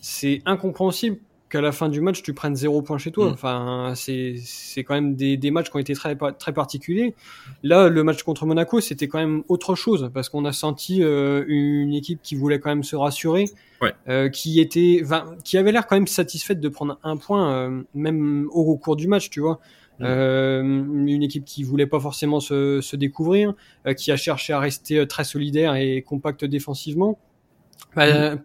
[0.00, 1.16] c'est incompréhensible
[1.50, 3.28] qu'à la fin du match, tu prennes zéro point chez toi.
[3.28, 3.32] Mm.
[3.32, 7.14] Enfin, c'est c'est quand même des, des matchs qui ont été très, très particuliers.
[7.62, 11.44] Là, le match contre Monaco, c'était quand même autre chose parce qu'on a senti euh,
[11.48, 13.46] une équipe qui voulait quand même se rassurer,
[13.82, 13.92] Ouais.
[14.08, 17.82] euh, qui était, enfin, qui avait l'air quand même satisfaite de prendre un point, euh,
[17.94, 19.60] même au, cours du match, tu vois.
[19.98, 20.04] Mm.
[20.06, 23.54] Euh, une équipe qui voulait pas forcément se, se découvrir,
[23.86, 27.18] euh, qui a cherché à rester très solidaire et compacte défensivement.
[27.96, 28.36] Bah, euh,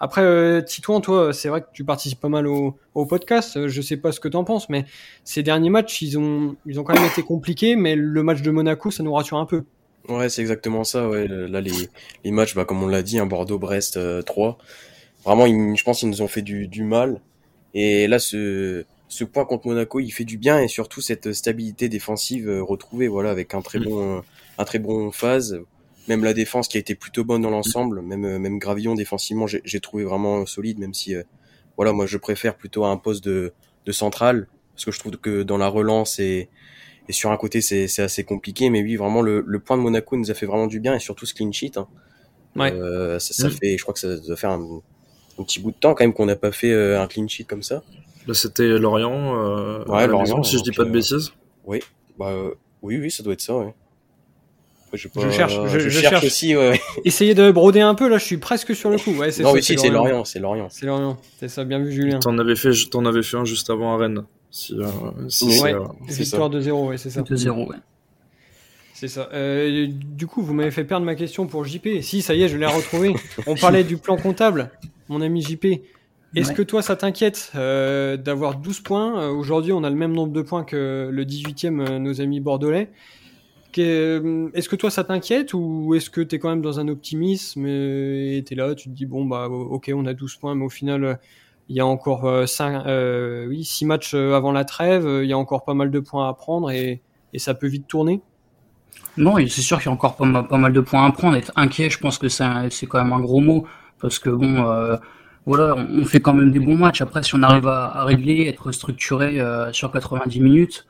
[0.00, 3.56] après, euh, Titouan, toi, c'est vrai que tu participes pas mal au, au podcast.
[3.56, 4.84] Euh, Je sais pas ce que t'en penses, mais
[5.24, 7.76] ces derniers matchs, ils ont, ils ont quand même été compliqués.
[7.76, 9.62] Mais le match de Monaco, ça nous rassure un peu.
[10.08, 11.08] Ouais, c'est exactement ça.
[11.08, 11.72] Ouais, là les
[12.24, 14.58] les matchs, bah comme on l'a dit, un Bordeaux, Brest, euh, 3.
[15.24, 17.20] Vraiment, ils- je pense qu'ils nous ont fait du du mal.
[17.74, 21.88] Et là, ce ce point contre Monaco, il fait du bien et surtout cette stabilité
[21.88, 23.84] défensive euh, retrouvée, voilà, avec un très Mm.
[23.84, 24.20] bon euh,
[24.58, 25.60] un très bon phase.
[26.10, 29.46] Même la défense qui a été plutôt bonne dans l'ensemble, même euh, même Gravillon défensivement,
[29.46, 31.22] j'ai trouvé vraiment solide, même si euh,
[31.76, 33.52] voilà, moi je préfère plutôt un poste de
[33.86, 36.48] de central parce que je trouve que dans la relance et
[37.08, 40.16] et sur un côté, c'est assez compliqué, mais oui, vraiment, le, le point de Monaco
[40.16, 41.72] nous a fait vraiment du bien, et surtout ce clean sheet.
[41.76, 41.88] Hein.
[42.54, 42.72] Ouais.
[42.72, 43.50] Euh, ça, ça Mm.
[43.52, 44.80] fait, je crois que ça doit faire un,
[45.38, 47.44] un petit bout de temps quand même qu'on n'a pas fait euh, un clean sheet
[47.46, 47.82] comme ça.
[48.28, 49.34] Là, c'était Lorient.
[49.88, 51.32] Ouais, Lorient, maison, si je dis pas de bêtises.
[52.18, 53.74] Bah, euh, oui, oui, ça doit être ça, ouais.
[54.92, 56.24] Je, sais pas, Je cherche, je- je cherche, cherche.
[56.24, 56.70] aussi, ouais.
[56.70, 56.80] ouais.
[57.04, 58.08] Essayez de broder un peu.
[58.08, 59.12] Là, je suis presque sur le coup.
[59.12, 60.68] Ouais, Non, ça, oui, si, c'est Lorient, c'est Lorient.
[60.70, 61.16] C'est Lorient.
[61.38, 62.18] C'est ça, bien vu, Julien.
[62.18, 64.24] T'en avais fait, t'en avais fait un juste avant à Rennes.
[64.50, 64.84] Si, euh,
[65.28, 65.52] si Oui.
[65.54, 65.74] c'est, Ouais.
[65.74, 67.22] euh, Victoire de 0 ouais, c'est ça.
[67.22, 67.76] 2-0, ouais.
[68.94, 69.28] C'est ça.
[69.32, 72.02] Euh, du coup, vous m'avez fait perdre ma question pour JP.
[72.02, 73.14] Si, ça y est, je l'ai retrouvée.
[73.46, 74.70] On parlait du plan comptable,
[75.08, 75.66] mon ami JP.
[76.36, 76.54] Est-ce Ouais.
[76.54, 79.20] que toi, ça t'inquiète euh, d'avoir 12 points?
[79.22, 82.40] Euh, Aujourd'hui, on a le même nombre de points que le 18e, euh, nos amis
[82.40, 82.88] bordelais.
[83.78, 86.88] Euh, Est-ce que toi, ça t'inquiète ou est-ce que tu es quand même dans un
[86.88, 90.54] optimisme euh, et tu là, tu te dis, bon, bah, ok, on a 12 points,
[90.54, 91.14] mais au final, euh,
[91.70, 95.30] il y a encore euh, 5, euh, 6 matchs euh, avant la trêve, euh, il
[95.30, 97.00] y a encore pas mal de points à prendre et,
[97.36, 98.20] ça peut vite tourner?
[99.16, 100.24] Non, c'est sûr qu'il y a encore pas
[100.58, 101.36] mal, de points à prendre.
[101.36, 103.66] Être inquiet, je pense que c'est quand même un gros mot.
[104.00, 104.96] Parce que bon, euh,
[105.46, 107.02] voilà, on fait quand même des bons matchs.
[107.02, 110.86] Après, si on arrive à, régler, être structuré euh, sur 90 minutes,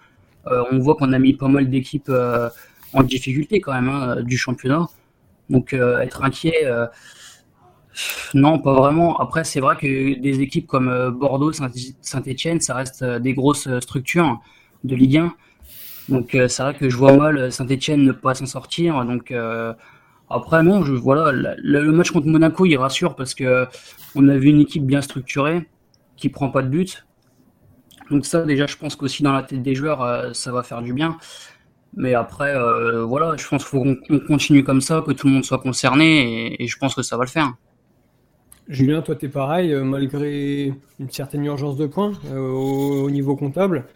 [0.47, 2.49] euh, on voit qu'on a mis pas mal d'équipes euh,
[2.93, 4.87] en difficulté quand même hein, du championnat.
[5.49, 6.87] Donc euh, être inquiet, euh,
[8.35, 9.19] non, pas vraiment.
[9.19, 13.69] Après, c'est vrai que des équipes comme euh, Bordeaux, Saint- Saint-Etienne, ça reste des grosses
[13.81, 14.41] structures
[14.85, 15.35] de Ligue 1.
[16.09, 19.05] Donc c'est vrai que je vois mal Saint-Etienne ne pas s'en sortir.
[19.05, 19.33] Donc
[20.29, 23.67] après non, je, voilà, le, match contre Monaco il rassure parce que
[24.17, 25.69] on a vu une équipe bien structurée
[26.17, 27.07] qui prend pas de but.
[28.11, 30.93] Donc ça déjà je pense qu'aussi dans la tête des joueurs ça va faire du
[30.93, 31.17] bien.
[31.97, 35.35] Mais après euh, voilà, je pense qu'il faut qu'on continue comme ça, que tout le
[35.35, 37.53] monde soit concerné et, et je pense que ça va le faire.
[38.69, 43.35] Julien, toi, t'es pareil, euh, malgré une certaine urgence de points euh, au, au niveau
[43.35, 43.87] comptable.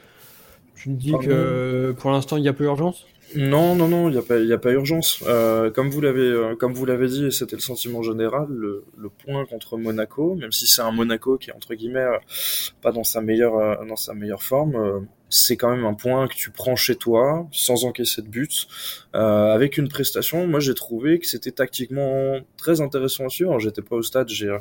[0.74, 3.07] Tu me dis Pardon que pour l'instant, il n'y a pas urgence?
[3.37, 5.22] Non, non, non, il n'y a pas, il y a pas urgence.
[5.26, 9.09] Euh, comme vous l'avez, comme vous l'avez dit, et c'était le sentiment général, le, le
[9.09, 12.07] point contre Monaco, même si c'est un Monaco qui est entre guillemets
[12.83, 15.00] pas dans sa meilleure, dans sa meilleure forme, euh,
[15.35, 18.68] c'est quand même un point que tu prends chez toi sans encaisser de but,
[19.16, 20.47] euh, avec une prestation.
[20.47, 23.59] Moi, j'ai trouvé que c'était tactiquement très intéressant à suivre.
[23.59, 24.57] J'étais pas au stade, j'ai,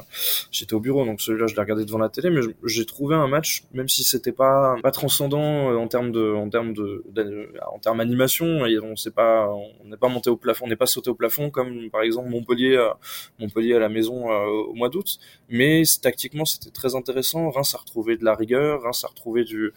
[0.51, 3.27] j'étais au bureau, donc celui-là, je l'ai regardé devant la télé, mais j'ai trouvé un
[3.27, 7.03] match, même si c'était pas pas transcendant euh, en termes de, en termes de,
[7.71, 10.75] en termes animation, et on s'est pas, on n'est pas monté au plafond, on n'est
[10.75, 12.89] pas sauté au plafond comme par exemple Montpellier, euh,
[13.39, 15.19] Montpellier à la maison euh, au mois d'août.
[15.49, 17.51] Mais tactiquement, c'était très intéressant.
[17.51, 19.71] Reims a retrouvé de la rigueur, Reims a retrouvé du,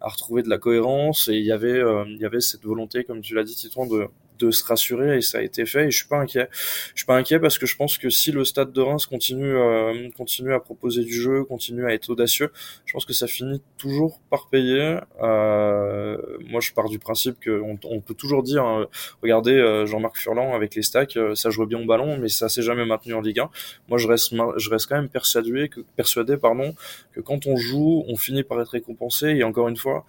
[0.00, 3.04] a retrouvé de la cohérence, et il y avait, euh, il y avait cette volonté,
[3.04, 3.86] comme tu l'as dit, Titouan,
[4.38, 6.48] de se rassurer et ça a été fait et je suis pas inquiet.
[6.52, 9.54] Je suis pas inquiet parce que je pense que si le stade de Reims continue
[9.54, 12.50] euh, continue à proposer du jeu, continue à être audacieux,
[12.84, 14.98] je pense que ça finit toujours par payer.
[15.22, 16.16] Euh,
[16.48, 18.86] moi, je pars du principe qu'on on peut toujours dire, hein,
[19.22, 22.84] regardez Jean-Marc Furlan avec les stacks, ça jouait bien au ballon, mais ça s'est jamais
[22.84, 23.50] maintenu en Ligue 1.
[23.88, 26.74] Moi, je reste je reste quand même persuadé que persuadé pardon
[27.12, 30.04] que quand on joue, on finit par être récompensé et encore une fois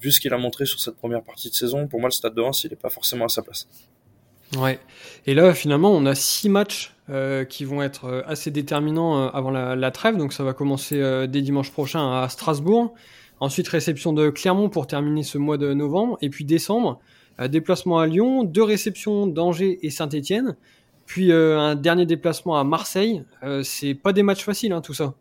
[0.00, 2.34] vu ce qu'il a montré sur cette première partie de saison, pour moi, le Stade
[2.34, 3.66] de Reims, il n'est pas forcément à sa place.
[4.56, 4.78] Ouais.
[5.26, 9.28] Et là, finalement, on a six matchs euh, qui vont être euh, assez déterminants euh,
[9.32, 10.16] avant la, la trêve.
[10.16, 12.94] Donc, ça va commencer euh, dès dimanche prochain à Strasbourg.
[13.40, 16.16] Ensuite, réception de Clermont pour terminer ce mois de novembre.
[16.22, 17.00] Et puis décembre,
[17.40, 20.56] euh, déplacement à Lyon, deux réceptions d'Angers et Saint-Étienne.
[21.06, 23.24] Puis euh, un dernier déplacement à Marseille.
[23.42, 25.14] Euh, c'est pas des matchs faciles, hein, tout ça.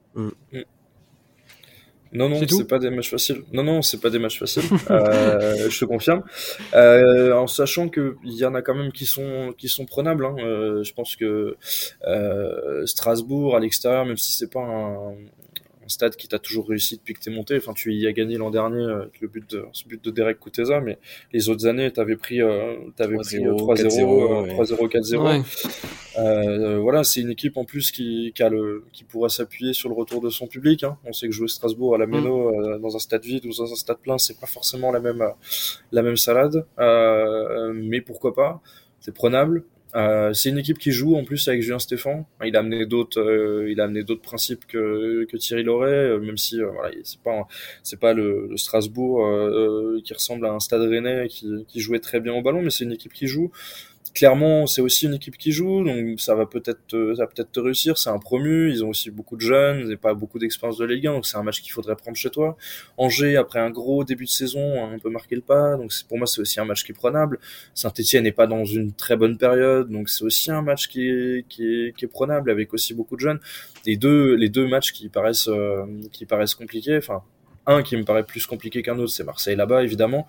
[2.14, 3.44] Non, non, c'est pas des matchs faciles.
[3.52, 4.64] Non, non, c'est pas des matchs faciles.
[4.90, 6.24] euh, je te confirme.
[6.74, 10.26] Euh, en sachant que il y en a quand même qui sont qui sont prenables.
[10.26, 10.36] Hein.
[10.40, 11.58] Euh, je pense que
[12.08, 15.16] euh, Strasbourg à l'extérieur, même si c'est pas un,
[15.86, 17.56] un stade qui t'a toujours réussi depuis que t'es monté.
[17.58, 20.12] Enfin, tu y as gagné l'an dernier euh, avec le but de, ce but de
[20.12, 20.98] Derek Kuteza, mais
[21.32, 25.46] les autres années, t'avais pris, euh, t'avais pris 3-0, 3-0, 4-0.
[26.18, 29.90] Euh, voilà, c'est une équipe en plus qui, qui a le, qui pourra s'appuyer sur
[29.90, 30.84] le retour de son public.
[30.84, 30.98] Hein.
[31.06, 32.60] On sait que jouer Strasbourg à la Méno mm.
[32.60, 35.24] euh, dans un stade vide ou dans un stade plein, c'est pas forcément la même,
[35.92, 36.66] la même salade,
[37.74, 38.62] mais pourquoi pas?
[39.00, 39.64] C'est prenable.
[39.96, 42.26] Euh, c'est une équipe qui joue en plus avec Julien Stéphan.
[42.44, 46.20] Il a amené d'autres, euh, il a amené d'autres principes que, que Thierry Loret, euh,
[46.20, 47.48] même si voilà, c'est pas
[47.82, 49.26] c'est pas le, le Strasbourg
[50.04, 52.84] qui ressemble à un Stade Rennais qui, qui jouait très bien au ballon, mais c'est
[52.84, 53.52] une équipe qui joue
[54.16, 57.98] clairement, c'est aussi une équipe qui joue, donc ça va peut-être, va peut-être te réussir.
[57.98, 61.08] C'est un promu, ils ont aussi beaucoup de jeunes, et pas beaucoup d'expérience de Ligue
[61.08, 62.56] 1, donc c'est un match qu'il faudrait prendre chez toi.
[62.98, 66.18] Angers, après un gros début de saison, a un peu marqué le pas, donc pour
[66.18, 67.40] moi c'est aussi un match qui est prenable.
[67.74, 71.46] Saint-Etienne n'est pas dans une très bonne période, donc c'est aussi un match qui est,
[71.50, 73.40] qui est, qui est prenable avec aussi beaucoup de jeunes.
[73.86, 77.22] Les deux, les deux matchs qui paraissent, euh, qui paraissent compliqués, enfin
[77.68, 80.26] un qui me paraît plus compliqué qu'un autre, c'est Marseille là-bas évidemment,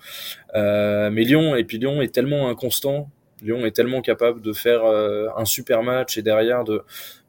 [0.55, 3.09] euh, mais Lyon et puis Lyon est tellement inconstant
[3.41, 6.83] Lyon est tellement capable de faire euh, un super match et derrière de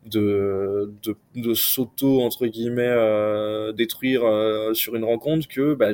[0.06, 0.90] de,
[1.34, 5.90] de, s'auto entre guillemets euh, détruire euh, sur une rencontre que bah,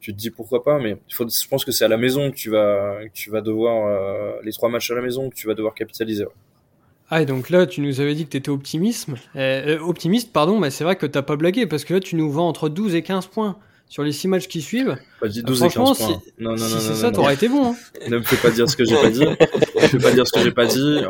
[0.00, 2.36] tu te dis pourquoi pas mais faut je pense que c'est à la maison que
[2.36, 5.74] tu vas tu vas devoir les trois matchs à la maison que tu vas devoir
[5.74, 6.26] capitaliser
[7.10, 9.16] ah, et donc là, tu nous avais dit que tu étais optimisme.
[9.82, 12.48] optimiste, pardon, mais c'est vrai que t'as pas blagué, parce que là, tu nous vends
[12.48, 14.96] entre 12 et 15 points sur les 6 matchs qui suivent.
[15.20, 15.94] Pas dit 12 et 15 points.
[15.94, 17.72] Si, non, non, si c'est ça, t'aurais été bon.
[17.72, 17.76] Hein.
[18.08, 19.24] Ne me fais pas dire ce que j'ai pas dit.
[19.24, 21.02] ne fais pas dire ce que j'ai pas dit.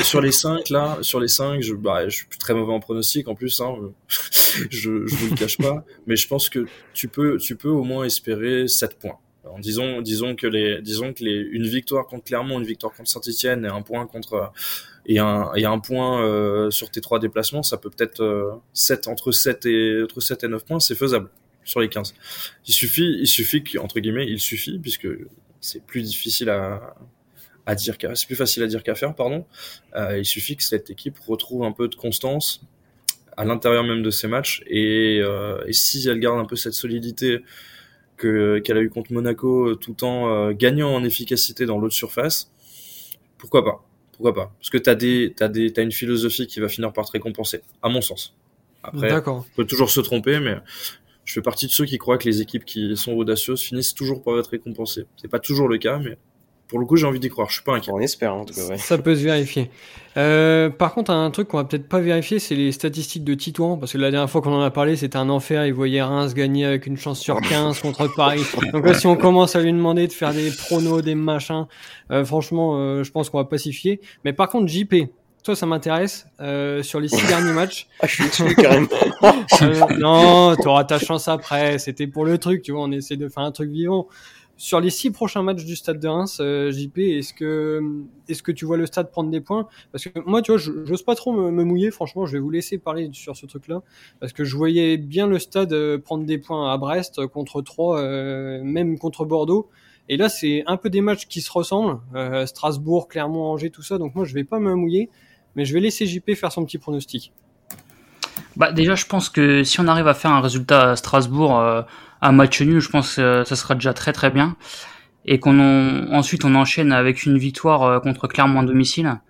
[0.00, 3.28] sur les 5, là, sur les 5, je, bah, je suis très mauvais en pronostic,
[3.28, 3.74] en plus, hein.
[4.08, 5.84] je, je vous le cache pas.
[6.06, 9.18] Mais je pense que tu peux, tu peux au moins espérer 7 points.
[9.44, 13.08] Alors, disons, disons que les, disons que les, une victoire contre Clermont, une victoire contre
[13.08, 14.52] Saint-Etienne et un point contre,
[15.06, 19.08] et un, et un point euh, sur tes trois déplacements, ça peut peut-être euh, 7,
[19.08, 21.30] entre 7 et, entre 7 et 9 points, c'est faisable
[21.64, 22.14] sur les 15.
[22.66, 25.08] Il suffit, il suffit qu'entre guillemets, il suffit, puisque
[25.60, 26.94] c'est plus difficile à,
[27.66, 29.46] à dire qu'à, c'est plus facile à dire qu'à faire, pardon.
[29.96, 32.62] Euh, il suffit que cette équipe retrouve un peu de constance
[33.36, 36.74] à l'intérieur même de ses matchs, et, euh, et si elle garde un peu cette
[36.74, 37.40] solidité
[38.16, 42.50] que, qu'elle a eu contre Monaco tout en euh, gagnant en efficacité dans l'autre surface,
[43.38, 43.82] pourquoi pas?
[44.12, 44.52] Pourquoi pas?
[44.58, 47.62] Parce que t'as des, t'as des, t'as une philosophie qui va finir par te récompenser,
[47.82, 48.36] à mon sens.
[48.82, 50.56] Après, on peut toujours se tromper, mais
[51.30, 54.20] je fais partie de ceux qui croient que les équipes qui sont audacieuses finissent toujours
[54.20, 55.06] par être récompensées.
[55.16, 56.18] C'est pas toujours le cas, mais
[56.66, 57.48] pour le coup, j'ai envie d'y croire.
[57.48, 57.92] Je suis pas inquiet.
[57.94, 58.66] On espère, en tout cas.
[58.66, 58.78] Ouais.
[58.78, 59.70] Ça peut se vérifier.
[60.16, 63.76] Euh, par contre, un truc qu'on va peut-être pas vérifier, c'est les statistiques de Titouan,
[63.76, 65.64] parce que la dernière fois qu'on en a parlé, c'était un enfer.
[65.66, 68.42] Il voyait Reims gagner avec une chance sur 15 contre Paris.
[68.72, 71.66] Donc là, si on commence à lui demander de faire des pronos, des machins,
[72.10, 74.00] euh, franchement, euh, je pense qu'on va pacifier.
[74.24, 74.94] Mais par contre, JP,
[75.42, 76.26] toi, ça m'intéresse.
[76.40, 77.86] Euh, sur les six derniers matchs.
[78.02, 78.88] Ah, je suis dessus carrément.
[79.62, 81.78] euh, non, auras ta chance après.
[81.78, 82.82] C'était pour le truc, tu vois.
[82.82, 84.08] On essaie de faire un truc vivant.
[84.56, 87.80] Sur les six prochains matchs du Stade de Reims, euh, JP, est-ce que
[88.28, 89.66] est-ce que tu vois le Stade prendre des points?
[89.90, 91.90] Parce que moi, tu vois, j'ose pas trop me, me, mouiller.
[91.90, 93.80] Franchement, je vais vous laisser parler sur ce truc-là,
[94.20, 98.00] parce que je voyais bien le Stade euh, prendre des points à Brest contre Troyes,
[98.00, 99.70] euh, même contre Bordeaux.
[100.10, 102.00] Et là, c'est un peu des matchs qui se ressemblent.
[102.16, 103.96] Euh, Strasbourg, Clermont, Angers, tout ça.
[103.96, 105.08] Donc moi, je vais pas me mouiller
[105.56, 107.32] mais je vais laisser JP faire son petit pronostic.
[108.56, 111.82] Bah déjà, je pense que si on arrive à faire un résultat à Strasbourg, euh,
[112.20, 114.56] un match nul, je pense que ça sera déjà très très bien.
[115.26, 119.20] Et qu'on ensuite on enchaîne avec une victoire euh, contre Clermont à domicile.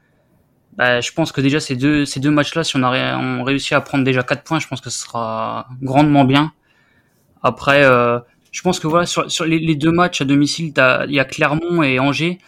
[0.77, 3.73] Bah, je pense que déjà ces deux ces deux matchs-là, si on a on réussit
[3.73, 6.53] à prendre déjà 4 points, je pense que ce sera grandement bien.
[7.43, 8.19] Après, euh,
[8.53, 10.73] je pense que voilà sur, sur les, les, deux matchs à domicile,
[11.09, 12.39] il y a Clermont et Angers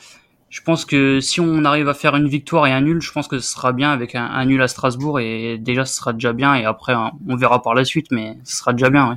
[0.53, 3.27] je pense que si on arrive à faire une victoire et un nul, je pense
[3.27, 6.35] que ce sera bien avec un, un nul à Strasbourg et déjà ce sera déjà
[6.35, 9.09] bien et après on verra par la suite, mais ce sera déjà bien.
[9.09, 9.17] Ouais.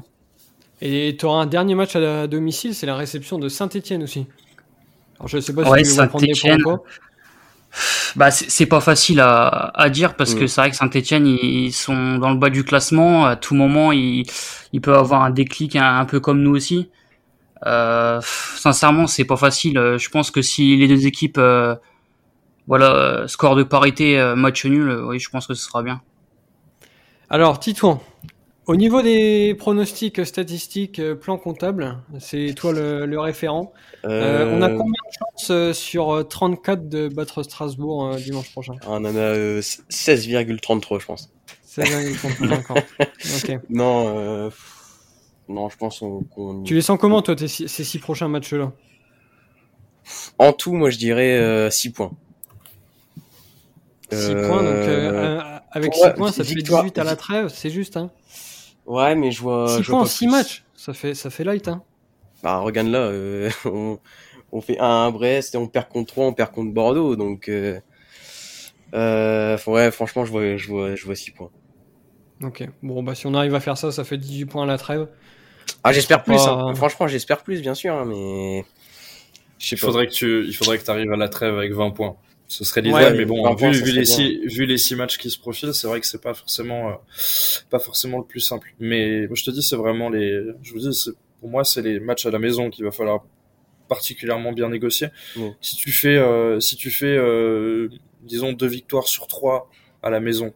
[0.82, 4.28] Et tu auras un dernier match à domicile, c'est la réception de Saint-Etienne aussi.
[5.18, 6.84] Alors je sais pas si ouais, tu veux prendre des points pas.
[8.16, 10.40] Bah c'est pas facile à, à dire parce mmh.
[10.40, 13.92] que c'est vrai que Saint-Etienne ils sont dans le bas du classement à tout moment
[13.92, 14.24] ils,
[14.72, 16.88] ils peuvent avoir un déclic un, un peu comme nous aussi.
[17.66, 19.78] Euh, sincèrement, c'est pas facile.
[19.78, 21.76] Euh, je pense que si les deux équipes, euh,
[22.68, 26.02] voilà, score de parité, match nul, oui, je pense que ce sera bien.
[27.30, 28.02] Alors, Titouan,
[28.66, 33.72] au niveau des pronostics statistiques, plan comptable, c'est toi le, le référent.
[34.06, 34.52] Euh...
[34.52, 38.74] on a combien de chances sur 34 de battre Strasbourg dimanche prochain?
[38.88, 41.32] On en a 16,33 je pense.
[41.68, 42.78] 16,33 d'accord.
[43.00, 43.60] ok.
[43.70, 44.50] Non,
[45.48, 46.64] Non, je pense qu'on.
[46.64, 48.72] Tu les sens comment, toi, six- ces six prochains matchs-là?
[50.40, 52.12] En tout, moi, je dirais 6 points.
[54.12, 56.98] 6 Euh, points, donc euh, euh, avec pour 6 moi, points, ça fait victoire- 18
[57.00, 58.12] à la trêve, c'est juste, hein
[58.86, 59.68] Ouais, mais je vois.
[59.68, 60.32] 6 je vois points en pas 6 plus.
[60.32, 61.82] matchs, ça fait, ça fait light, hein
[62.44, 63.98] Bah, regarde là, euh, on,
[64.52, 67.50] on fait 1 à Brest et on perd contre 3, on perd contre Bordeaux, donc.
[67.50, 67.80] Euh,
[68.94, 71.50] euh, ouais, franchement, je vois, je vois, je vois 6 points.
[72.46, 74.78] Ok, bon, bah si on arrive à faire ça, ça fait 18 points à la
[74.78, 75.08] trêve.
[75.84, 76.36] Ah, j'espère plus.
[76.36, 76.76] Pas- hein.
[76.76, 78.66] Franchement, j'espère plus, bien sûr, hein, mais.
[79.72, 82.18] Il faudrait que tu, il faudrait que tu arrives à la trêve avec 20 points.
[82.48, 85.18] Ce serait Ouais, l'idéal, mais bon, 20 points, vu, les six, vu les six matchs
[85.18, 86.94] qui se profilent, c'est vrai que c'est pas forcément, euh,
[87.72, 88.76] pas forcément le plus simple.
[88.80, 91.82] Mais moi, je te dis, c'est vraiment les, je vous dis, c'est- pour moi, c'est
[91.82, 93.24] les matchs à la maison qu'il va falloir
[93.88, 95.08] particulièrement bien négocier.
[95.38, 95.54] Ouais.
[95.62, 97.90] Si tu fais, euh, si tu fais, euh,
[98.22, 99.70] disons deux victoires sur trois
[100.04, 100.54] à la maison,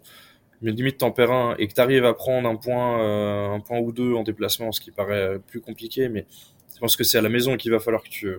[0.62, 3.80] mais limite t'en perds un et que t'arrives à prendre un point, euh, un point
[3.80, 6.26] ou deux en déplacement, ce qui paraît plus compliqué, mais
[6.74, 8.34] je pense que c'est à la maison qu'il va falloir que tu,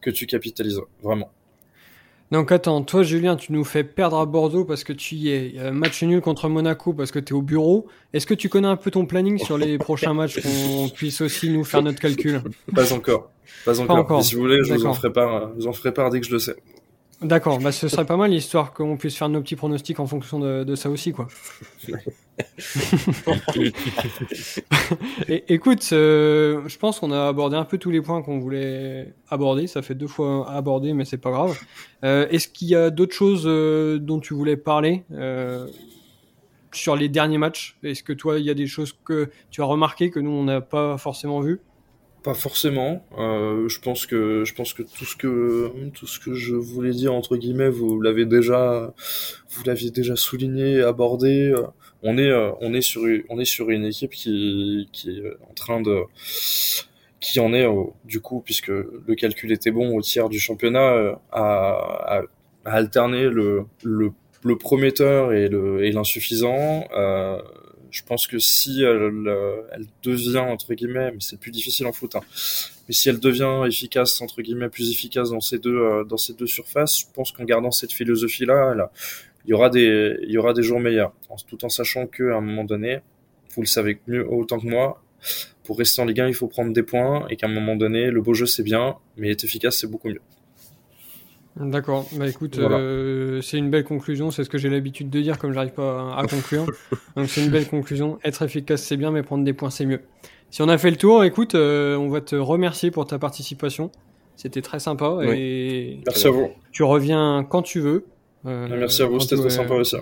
[0.00, 1.30] que tu capitalises vraiment.
[2.30, 5.54] Donc attends, toi Julien, tu nous fais perdre à Bordeaux parce que tu y es.
[5.58, 7.86] Euh, match nul contre Monaco parce que tu es au bureau.
[8.12, 11.50] Est-ce que tu connais un peu ton planning sur les prochains matchs qu'on puisse aussi
[11.50, 12.42] nous faire notre calcul?
[12.74, 13.30] Pas encore.
[13.64, 13.96] Pas encore.
[13.98, 14.16] encore.
[14.18, 16.20] Mais si vous voulez, je vous en ferai part, je vous en ferai part dès
[16.20, 16.56] que je le sais.
[17.22, 20.38] D'accord, bah ce serait pas mal histoire qu'on puisse faire nos petits pronostics en fonction
[20.38, 21.28] de, de ça aussi quoi.
[25.28, 29.14] Et, écoute, euh, je pense qu'on a abordé un peu tous les points qu'on voulait
[29.28, 29.66] aborder.
[29.66, 31.58] Ça fait deux fois abordé, mais c'est pas grave.
[32.04, 35.04] Euh, Est-ce qu'il y a d'autres choses euh, dont tu voulais parler
[36.72, 37.78] sur les derniers matchs?
[37.82, 40.44] Est-ce que toi, il y a des choses que tu as remarquées que nous on
[40.44, 41.60] n'a pas forcément vues?
[42.24, 43.04] Pas forcément.
[43.18, 46.92] Euh, je pense que je pense que tout ce que tout ce que je voulais
[46.92, 48.94] dire entre guillemets, vous l'avez déjà
[49.50, 51.50] vous l'aviez déjà souligné, abordé.
[51.54, 51.62] Euh,
[52.02, 55.54] On est euh, on est sur on est sur une équipe qui qui est en
[55.54, 55.96] train de
[57.20, 60.92] qui en est au- du coup puisque le calcul était bon au tiers du championnat
[60.92, 62.22] euh, à, à,
[62.64, 64.10] à alterner le le
[64.44, 66.84] le prometteur et le et l'insuffisant.
[66.96, 67.38] Euh,
[67.94, 72.22] je pense que si elle, devient entre guillemets, mais c'est plus difficile en foot, hein,
[72.88, 76.34] mais si elle devient efficace entre guillemets, plus efficace dans ces deux euh, dans ces
[76.34, 78.90] deux surfaces, je pense qu'en gardant cette philosophie là,
[79.44, 81.12] il y aura des il y aura des jours meilleurs,
[81.46, 82.98] tout en sachant que à un moment donné,
[83.54, 85.00] vous le savez mieux autant que moi,
[85.62, 88.10] pour rester en Ligue 1, il faut prendre des points et qu'à un moment donné,
[88.10, 90.20] le beau jeu c'est bien, mais être efficace c'est beaucoup mieux.
[91.56, 92.06] D'accord.
[92.16, 92.78] Bah écoute, Voilà.
[92.78, 94.30] euh, c'est une belle conclusion.
[94.32, 96.66] C'est ce que j'ai l'habitude de dire comme j'arrive pas à, à conclure.
[97.16, 98.18] Donc c'est une belle conclusion.
[98.24, 100.00] Être efficace c'est bien, mais prendre des points c'est mieux.
[100.50, 103.90] Si on a fait le tour, écoute, euh, on va te remercier pour ta participation.
[104.36, 106.50] C'était très sympa et Merci à vous.
[106.72, 108.04] tu reviens quand tu veux.
[108.46, 109.96] Euh, Merci à vous, c'était très sympa aussi.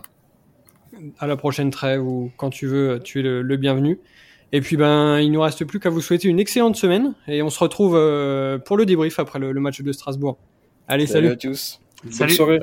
[1.18, 3.98] À la prochaine trêve ou quand tu veux, tu es le, le bienvenu.
[4.52, 7.50] Et puis ben, il nous reste plus qu'à vous souhaiter une excellente semaine et on
[7.50, 10.38] se retrouve euh, pour le débrief après le, le match de Strasbourg.
[10.92, 11.28] Allez, salut.
[11.28, 11.80] Salut à tous.
[12.04, 12.34] Bonne Salut.
[12.34, 12.60] soirée.